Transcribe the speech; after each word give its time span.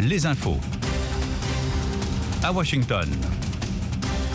les 0.00 0.26
infos. 0.26 0.58
À 2.42 2.52
Washington. 2.52 3.08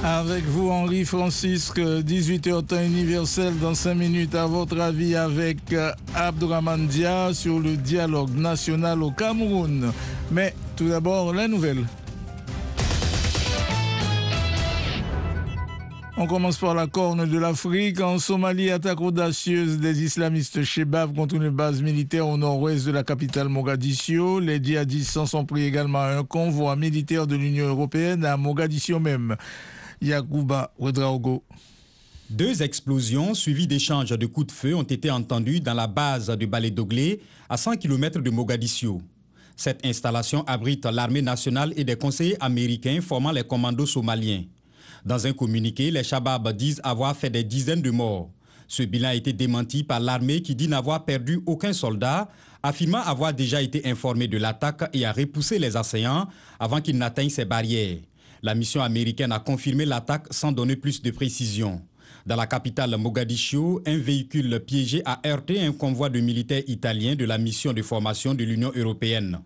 Avec 0.03 0.43
vous, 0.43 0.69
Henri 0.69 1.05
Francisque, 1.05 1.79
18h 1.79 2.65
temps 2.65 2.81
universel 2.81 3.57
dans 3.59 3.73
5 3.73 3.95
minutes. 3.95 4.35
À 4.35 4.45
votre 4.45 4.79
avis, 4.79 5.15
avec 5.15 5.71
euh, 5.71 5.93
Abdourahman 6.13 6.87
Dia 6.87 7.33
sur 7.33 7.59
le 7.59 7.77
dialogue 7.77 8.35
national 8.35 9.01
au 9.01 9.11
Cameroun. 9.11 9.93
Mais 10.31 10.53
tout 10.75 10.89
d'abord, 10.89 11.33
la 11.33 11.47
nouvelle. 11.47 11.85
On 16.15 16.27
commence 16.27 16.57
par 16.59 16.75
la 16.75 16.85
corne 16.85 17.27
de 17.27 17.37
l'Afrique. 17.39 17.99
En 17.99 18.19
Somalie, 18.19 18.69
attaque 18.69 19.01
audacieuse 19.01 19.79
des 19.79 20.03
islamistes 20.03 20.63
Shebab 20.63 21.15
contre 21.15 21.35
une 21.35 21.49
base 21.49 21.81
militaire 21.81 22.27
au 22.27 22.37
nord-ouest 22.37 22.85
de 22.85 22.91
la 22.91 23.03
capitale 23.03 23.49
Mogadiscio. 23.49 24.39
Les 24.39 24.63
djihadistes 24.63 25.09
s'en 25.09 25.25
sont 25.25 25.43
pris 25.43 25.63
également 25.63 26.01
à 26.01 26.17
un 26.17 26.23
convoi 26.23 26.75
militaire 26.75 27.25
de 27.25 27.35
l'Union 27.35 27.65
européenne 27.65 28.25
à 28.25 28.37
Mogadiscio 28.37 28.99
même. 28.99 29.35
Yacouba 30.01 30.71
Ouedraogo. 30.77 31.43
Deux 32.29 32.61
explosions 32.61 33.33
suivies 33.33 33.67
d'échanges 33.67 34.11
de 34.11 34.25
coups 34.27 34.47
de 34.47 34.51
feu 34.51 34.75
ont 34.75 34.83
été 34.83 35.09
entendues 35.09 35.61
dans 35.61 35.73
la 35.73 35.87
base 35.87 36.29
du 36.37 36.45
Balai 36.45 36.69
Doglé, 36.69 37.21
à 37.49 37.57
100 37.57 37.77
km 37.77 38.19
de 38.19 38.29
Mogadiscio. 38.29 39.01
Cette 39.55 39.83
installation 39.83 40.43
abrite 40.45 40.85
l'armée 40.85 41.23
nationale 41.23 41.73
et 41.75 41.83
des 41.83 41.95
conseillers 41.95 42.37
américains 42.39 43.01
formant 43.01 43.31
les 43.31 43.43
commandos 43.43 43.87
somaliens. 43.87 44.43
Dans 45.05 45.27
un 45.27 45.33
communiqué, 45.33 45.91
les 45.91 46.03
Shabab 46.03 46.49
disent 46.55 46.79
avoir 46.83 47.15
fait 47.15 47.29
des 47.29 47.43
dizaines 47.43 47.81
de 47.81 47.91
morts. 47.91 48.29
Ce 48.69 48.83
bilan 48.83 49.09
a 49.09 49.15
été 49.15 49.33
démenti 49.33 49.83
par 49.83 49.99
l'armée 49.99 50.41
qui 50.41 50.55
dit 50.55 50.69
n'avoir 50.69 51.03
perdu 51.03 51.41
aucun 51.45 51.73
soldat, 51.73 52.29
affirmant 52.63 53.01
avoir 53.01 53.33
déjà 53.33 53.61
été 53.61 53.85
informé 53.85 54.27
de 54.27 54.37
l'attaque 54.37 54.89
et 54.93 55.05
a 55.05 55.11
repoussé 55.11 55.59
les 55.59 55.75
assaillants 55.75 56.27
avant 56.59 56.79
qu'ils 56.79 56.97
n'atteignent 56.97 57.29
ces 57.29 57.43
barrières. 57.43 57.97
La 58.41 58.55
mission 58.55 58.81
américaine 58.81 59.33
a 59.33 59.39
confirmé 59.39 59.85
l'attaque 59.85 60.27
sans 60.31 60.53
donner 60.53 60.77
plus 60.77 61.01
de 61.01 61.11
précision. 61.11 61.81
Dans 62.25 62.37
la 62.37 62.47
capitale 62.47 62.95
Mogadiscio, 62.97 63.81
un 63.85 63.97
véhicule 63.97 64.61
piégé 64.61 65.01
a 65.03 65.19
heurté 65.27 65.61
un 65.61 65.73
convoi 65.73 66.09
de 66.09 66.21
militaires 66.21 66.63
italiens 66.67 67.15
de 67.15 67.25
la 67.25 67.37
mission 67.37 67.73
de 67.73 67.81
formation 67.81 68.33
de 68.33 68.45
l'Union 68.45 68.71
européenne. 68.75 69.39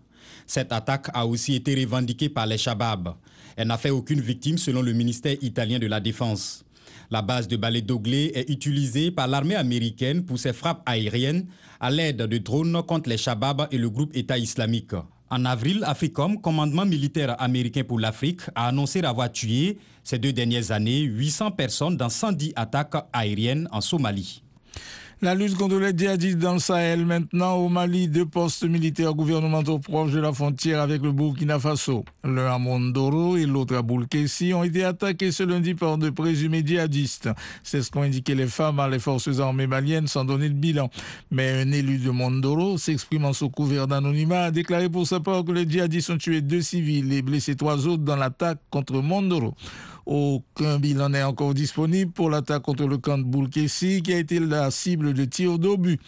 Cette 0.46 0.72
attaque 0.72 1.08
a 1.12 1.26
aussi 1.26 1.54
été 1.54 1.74
revendiquée 1.74 2.28
par 2.28 2.46
les 2.46 2.58
Shabab. 2.58 3.14
Elle 3.56 3.68
n'a 3.68 3.78
fait 3.78 3.90
aucune 3.90 4.20
victime 4.20 4.58
selon 4.58 4.82
le 4.82 4.92
ministère 4.92 5.36
italien 5.42 5.78
de 5.78 5.86
la 5.86 6.00
Défense. 6.00 6.64
La 7.10 7.22
base 7.22 7.48
de 7.48 7.56
balai 7.56 7.80
Doglé 7.80 8.32
est 8.34 8.50
utilisée 8.50 9.10
par 9.10 9.28
l'armée 9.28 9.54
américaine 9.56 10.24
pour 10.24 10.38
ses 10.38 10.52
frappes 10.52 10.82
aériennes 10.86 11.46
à 11.80 11.90
l'aide 11.90 12.18
de 12.18 12.38
drones 12.38 12.82
contre 12.82 13.08
les 13.08 13.16
Shabab 13.16 13.66
et 13.70 13.78
le 13.78 13.88
groupe 13.88 14.14
État 14.14 14.38
islamique. 14.38 14.92
En 15.30 15.44
avril, 15.44 15.84
AFRICOM, 15.84 16.40
commandement 16.40 16.86
militaire 16.86 17.40
américain 17.40 17.82
pour 17.84 17.98
l'Afrique, 17.98 18.40
a 18.54 18.68
annoncé 18.68 19.00
avoir 19.00 19.30
tué 19.30 19.78
ces 20.02 20.18
deux 20.18 20.32
dernières 20.32 20.70
années 20.70 21.00
800 21.00 21.50
personnes 21.50 21.96
dans 21.96 22.08
110 22.08 22.54
attaques 22.56 22.94
aériennes 23.12 23.68
en 23.70 23.82
Somalie. 23.82 24.42
La 25.20 25.34
lutte 25.34 25.56
contre 25.56 25.80
les 25.80 25.98
djihadistes 25.98 26.38
dans 26.38 26.52
le 26.52 26.58
Sahel 26.60 27.04
maintenant 27.04 27.56
au 27.56 27.68
Mali, 27.68 28.06
deux 28.06 28.24
postes 28.24 28.62
militaires 28.62 29.14
gouvernementaux 29.14 29.80
proches 29.80 30.12
de 30.12 30.20
la 30.20 30.32
frontière 30.32 30.80
avec 30.80 31.02
le 31.02 31.10
Burkina 31.10 31.58
Faso. 31.58 32.04
L'un 32.22 32.46
à 32.46 32.58
Mondoro 32.58 33.36
et 33.36 33.44
l'autre 33.44 33.74
à 33.74 33.82
Boulkessi 33.82 34.54
ont 34.54 34.62
été 34.62 34.84
attaqués 34.84 35.32
ce 35.32 35.42
lundi 35.42 35.74
par 35.74 35.98
de 35.98 36.10
présumés 36.10 36.62
djihadistes. 36.64 37.30
C'est 37.64 37.82
ce 37.82 37.90
qu'ont 37.90 38.02
indiqué 38.02 38.36
les 38.36 38.46
femmes 38.46 38.78
à 38.78 38.88
les 38.88 39.00
forces 39.00 39.40
armées 39.40 39.66
maliennes 39.66 40.06
sans 40.06 40.24
donner 40.24 40.50
de 40.50 40.54
bilan. 40.54 40.88
Mais 41.32 41.62
un 41.62 41.72
élu 41.72 41.98
de 41.98 42.10
Mondoro, 42.10 42.78
s'exprimant 42.78 43.32
sous 43.32 43.50
couvert 43.50 43.88
d'anonymat, 43.88 44.44
a 44.44 44.50
déclaré 44.52 44.88
pour 44.88 45.04
sa 45.04 45.18
part 45.18 45.44
que 45.44 45.50
les 45.50 45.68
djihadistes 45.68 46.10
ont 46.10 46.18
tué 46.18 46.42
deux 46.42 46.62
civils 46.62 47.12
et 47.12 47.22
blessé 47.22 47.56
trois 47.56 47.88
autres 47.88 48.04
dans 48.04 48.16
l'attaque 48.16 48.60
contre 48.70 49.02
Mondoro. 49.02 49.56
Aucun 50.10 50.78
bilan 50.78 51.10
n'est 51.10 51.22
encore 51.22 51.52
disponible 51.52 52.10
pour 52.10 52.30
l'attaque 52.30 52.62
contre 52.62 52.86
le 52.86 52.96
camp 52.96 53.18
de 53.18 53.24
Boulkessi 53.24 54.00
qui 54.00 54.14
a 54.14 54.18
été 54.18 54.40
la 54.40 54.70
cible 54.70 55.07
de 55.12 55.24
tirs 55.24 55.58
d'obus. 55.58 55.98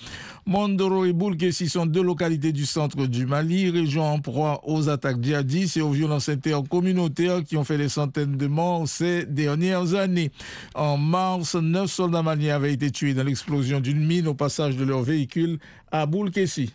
Mondoro 0.46 1.04
et 1.04 1.12
Boulkessi 1.12 1.68
sont 1.68 1.86
deux 1.86 2.02
localités 2.02 2.52
du 2.52 2.66
centre 2.66 3.06
du 3.06 3.26
Mali, 3.26 3.70
région 3.70 4.04
en 4.04 4.20
proie 4.20 4.60
aux 4.64 4.88
attaques 4.88 5.22
djihadistes 5.22 5.76
et 5.76 5.82
aux 5.82 5.90
violences 5.90 6.28
intercommunautaires 6.28 7.44
qui 7.44 7.56
ont 7.56 7.64
fait 7.64 7.78
des 7.78 7.88
centaines 7.88 8.36
de 8.36 8.46
morts 8.46 8.88
ces 8.88 9.26
dernières 9.26 9.94
années. 9.94 10.30
En 10.74 10.96
mars, 10.96 11.54
neuf 11.54 11.90
soldats 11.90 12.22
maliens 12.22 12.56
avaient 12.56 12.72
été 12.72 12.90
tués 12.90 13.14
dans 13.14 13.24
l'explosion 13.24 13.80
d'une 13.80 14.04
mine 14.04 14.28
au 14.28 14.34
passage 14.34 14.76
de 14.76 14.84
leur 14.84 15.02
véhicule 15.02 15.58
à 15.92 16.06
Boulkessi. 16.06 16.72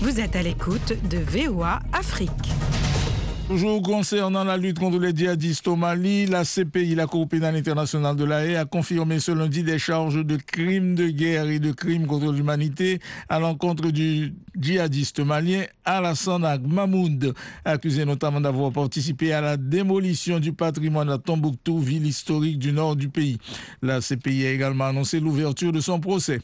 Vous 0.00 0.20
êtes 0.20 0.36
à 0.36 0.42
l'écoute 0.42 0.94
de 1.10 1.18
VOA 1.18 1.80
Afrique. 1.92 2.30
Toujours 3.48 3.82
concernant 3.82 4.44
la 4.44 4.58
lutte 4.58 4.78
contre 4.78 4.98
les 4.98 5.16
djihadistes 5.16 5.66
au 5.68 5.74
Mali, 5.74 6.26
la 6.26 6.44
CPI, 6.44 6.94
la 6.94 7.06
Cour 7.06 7.26
pénale 7.26 7.56
internationale 7.56 8.14
de 8.14 8.24
la 8.24 8.44
Haye, 8.44 8.56
a 8.56 8.66
confirmé 8.66 9.20
ce 9.20 9.32
lundi 9.32 9.62
des 9.62 9.78
charges 9.78 10.22
de 10.22 10.36
crimes 10.36 10.94
de 10.94 11.08
guerre 11.08 11.48
et 11.48 11.58
de 11.58 11.72
crimes 11.72 12.06
contre 12.06 12.30
l'humanité 12.30 12.98
à 13.30 13.40
l'encontre 13.40 13.90
du 13.90 14.34
djihadiste 14.54 15.20
malien 15.20 15.62
Alassane 15.88 16.60
Mahmoud, 16.66 17.32
accusé 17.64 18.04
notamment 18.04 18.42
d'avoir 18.42 18.70
participé 18.70 19.32
à 19.32 19.40
la 19.40 19.56
démolition 19.56 20.38
du 20.38 20.52
patrimoine 20.52 21.08
à 21.08 21.16
Tombouctou, 21.16 21.78
ville 21.78 22.06
historique 22.06 22.58
du 22.58 22.72
nord 22.72 22.94
du 22.94 23.08
pays. 23.08 23.38
La 23.80 24.00
CPI 24.02 24.46
a 24.46 24.50
également 24.52 24.84
annoncé 24.84 25.18
l'ouverture 25.18 25.72
de 25.72 25.80
son 25.80 25.98
procès. 25.98 26.40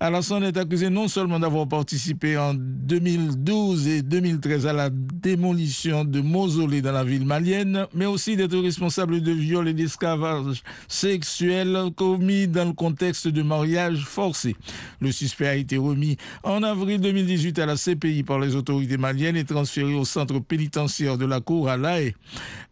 Alassane 0.00 0.44
est 0.44 0.56
accusé 0.56 0.88
non 0.88 1.08
seulement 1.08 1.38
d'avoir 1.38 1.68
participé 1.68 2.38
en 2.38 2.54
2012 2.54 3.86
et 3.86 4.00
2013 4.00 4.66
à 4.66 4.72
la 4.72 4.88
démolition 4.88 6.06
de 6.06 6.22
mausolées 6.22 6.80
dans 6.80 6.92
la 6.92 7.04
ville 7.04 7.26
malienne, 7.26 7.86
mais 7.92 8.06
aussi 8.06 8.34
d'être 8.34 8.58
responsable 8.58 9.20
de 9.20 9.32
viols 9.32 9.68
et 9.68 9.74
d'esclavage 9.74 10.62
sexuel 10.88 11.90
commis 11.94 12.48
dans 12.48 12.64
le 12.64 12.72
contexte 12.72 13.28
de 13.28 13.42
mariage 13.42 14.04
forcé. 14.06 14.56
Le 15.02 15.12
suspect 15.12 15.48
a 15.48 15.54
été 15.54 15.76
remis 15.76 16.16
en 16.42 16.62
avril 16.62 16.98
2018 16.98 17.58
à 17.58 17.66
la 17.66 17.76
CPI 17.76 18.22
par 18.22 18.38
les 18.38 18.56
autorités 18.56 18.85
maliennes 18.94 19.36
et 19.36 19.44
transféré 19.44 19.94
au 19.94 20.04
centre 20.04 20.38
pénitentiaire 20.38 21.18
de 21.18 21.26
la 21.26 21.40
Cour 21.40 21.68
à 21.68 21.76
La 21.76 22.00
Haye. 22.00 22.14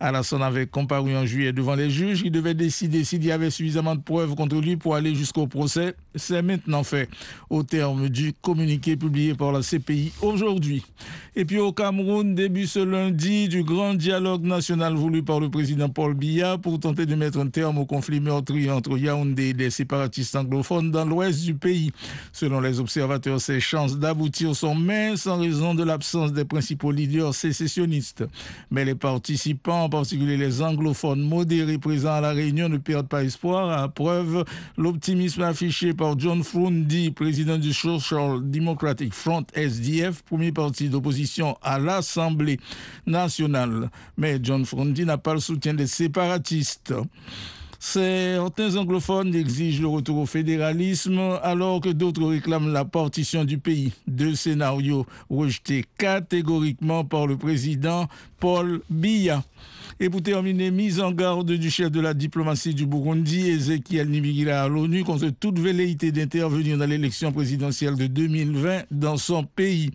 Alassane 0.00 0.42
avait 0.42 0.66
comparu 0.66 1.16
en 1.16 1.26
juillet 1.26 1.52
devant 1.52 1.75
les 1.75 1.91
juges 1.91 2.22
qui 2.22 2.30
devaient 2.30 2.54
décider 2.54 3.04
s'il 3.04 3.25
y 3.25 3.32
avait 3.32 3.50
suffisamment 3.50 3.94
de 3.94 4.00
preuves 4.00 4.34
contre 4.34 4.60
lui 4.60 4.76
pour 4.76 4.94
aller 4.94 5.14
jusqu'au 5.14 5.47
procès. 5.47 5.94
C'est 6.14 6.42
maintenant 6.42 6.84
fait 6.84 7.08
au 7.50 7.62
terme 7.62 8.08
du 8.08 8.32
communiqué 8.41 8.97
publié 8.97 9.34
par 9.34 9.53
la 9.53 9.60
CPI 9.60 10.12
aujourd'hui. 10.22 10.82
Et 11.36 11.44
puis 11.44 11.58
au 11.58 11.72
Cameroun, 11.72 12.34
début 12.34 12.66
ce 12.66 12.78
lundi 12.78 13.48
du 13.48 13.64
grand 13.64 13.94
dialogue 13.94 14.44
national 14.44 14.94
voulu 14.94 15.22
par 15.24 15.41
le 15.41 15.50
président 15.50 15.88
Paul 15.88 16.14
Biya 16.14 16.58
pour 16.58 16.78
tenter 16.78 17.06
de 17.06 17.14
mettre 17.16 17.38
un 17.41 17.48
terme 17.48 17.78
au 17.78 17.86
conflit 17.86 18.20
meurtrier 18.20 18.70
entre 18.70 18.97
Yaoundé 18.97 19.48
et 19.48 19.53
les 19.53 19.70
séparatistes 19.70 20.36
anglophones 20.36 20.92
dans 20.92 21.04
l'ouest 21.04 21.42
du 21.44 21.54
pays. 21.54 21.91
Selon 22.32 22.60
les 22.60 22.78
observateurs, 22.78 23.41
ces 23.41 23.58
chances 23.58 23.98
d'aboutir 23.98 24.54
sont 24.54 24.74
minces 24.74 25.26
en 25.26 25.38
raison 25.38 25.74
de 25.74 25.82
l'absence 26.04 26.34
des 26.34 26.44
principaux 26.44 26.92
leaders 26.92 27.34
sécessionnistes. 27.34 28.25
Mais 28.70 28.84
les 28.84 28.94
participants, 28.94 29.84
en 29.84 29.88
particulier 29.88 30.37
les 30.37 30.60
anglophones 30.60 31.22
modérés 31.22 31.78
présents 31.78 32.15
à 32.15 32.20
la 32.20 32.32
réunion, 32.32 32.69
ne 32.69 32.76
perdent 32.76 33.09
pas 33.09 33.25
espoir. 33.25 33.70
À 33.70 33.88
preuve, 33.88 34.44
l'optimisme 34.76 35.41
affiché 35.42 35.94
par 35.94 36.19
John 36.19 36.44
Frundi, 36.44 37.10
président 37.10 37.56
du 37.56 37.72
Social 37.72 38.41
Democratic 38.42 39.15
Front 39.15 39.47
SDF, 39.54 40.22
premier 40.25 40.53
parti 40.53 40.91
d'opposition 40.91 41.56
à 41.62 41.78
l'Assemblée 41.78 42.60
nationale. 43.06 43.91
Mais 44.19 44.38
John 44.42 44.66
Frundi 44.66 45.06
n'a 45.06 45.16
pas 45.16 45.32
le 45.32 45.41
soutien 45.41 45.72
des 45.72 45.86
séparatistes. 45.86 46.92
Certains 47.78 48.76
anglophones 48.76 49.34
exigent 49.34 49.82
le 49.82 49.88
retour 49.88 50.18
au 50.18 50.26
fédéralisme 50.26 51.20
alors 51.42 51.80
que 51.80 51.88
d'autres 51.90 52.24
réclament 52.26 52.72
la 52.72 52.84
partition 52.84 53.44
du 53.44 53.58
pays. 53.58 53.92
Deux 54.06 54.34
scénarios 54.34 55.06
rejetés 55.30 55.84
catégoriquement 55.98 57.04
par 57.04 57.26
le 57.26 57.36
président 57.36 58.09
Paul 58.44 58.82
Biya. 58.91 59.42
Et 59.98 60.10
pour 60.10 60.20
terminer, 60.22 60.70
mise 60.70 61.00
en 61.00 61.12
garde 61.12 61.50
du 61.50 61.70
chef 61.70 61.91
de 61.91 61.98
la 61.98 62.12
diplomatie 62.12 62.74
du 62.74 62.84
Burundi, 62.84 63.48
Ezekiel 63.48 64.10
Nibigira 64.10 64.60
à 64.64 64.68
l'ONU, 64.68 65.02
contre 65.02 65.30
toute 65.30 65.58
velléité 65.58 66.12
d'intervenir 66.12 66.76
dans 66.76 66.84
l'élection 66.84 67.32
présidentielle 67.32 67.96
de 67.96 68.06
2020 68.06 68.82
dans 68.91 69.16
son 69.16 69.44
pays. 69.44 69.92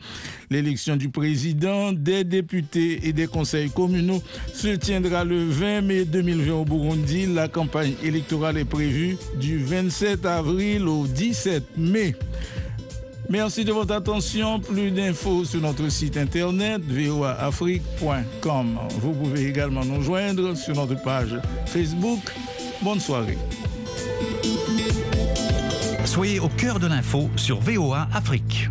L'élection 0.50 0.96
du 0.96 1.10
président, 1.10 1.92
des 1.94 2.24
députés 2.24 3.08
et 3.08 3.14
des 3.14 3.28
conseils 3.28 3.70
communaux 3.70 4.24
se 4.52 4.70
tiendra 4.70 5.24
le 5.24 5.46
20 5.48 5.82
mai 5.82 6.06
2020 6.06 6.52
au 6.52 6.66
Burundi. 6.66 7.28
La 7.28 7.50
campagne 7.50 7.94
électorale 8.04 8.58
est 8.58 8.66
prévue 8.66 9.16
du 9.40 9.60
27 9.60 10.26
avril 10.26 10.88
au 10.88 11.06
17 11.06 11.78
mai. 11.78 12.16
Merci 13.30 13.64
de 13.64 13.72
votre 13.72 13.94
attention. 13.94 14.60
Plus 14.60 14.90
d'infos 14.90 15.46
sur 15.46 15.62
notre 15.62 15.88
site 15.90 16.18
internet 16.18 16.82
voaafrique.com. 16.82 18.80
Vous 19.00 19.14
pouvez 19.14 19.48
également 19.48 19.86
nous 19.86 20.02
joindre 20.02 20.58
sur 20.58 20.76
notre 20.76 21.00
page 21.02 21.40
Facebook. 21.68 22.20
Bonne 22.82 23.00
soirée. 23.00 23.38
Soyez 26.06 26.40
au 26.40 26.50
cœur 26.50 26.80
de 26.80 26.88
l'info 26.88 27.30
sur 27.36 27.60
VOA 27.60 28.08
Afrique. 28.14 28.70